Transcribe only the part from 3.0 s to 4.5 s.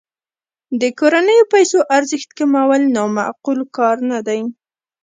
معقول کار نه دی.